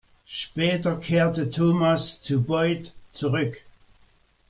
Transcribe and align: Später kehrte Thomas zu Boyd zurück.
Später 0.25 0.95
kehrte 0.95 1.51
Thomas 1.51 2.23
zu 2.23 2.41
Boyd 2.41 2.91
zurück. 3.13 3.61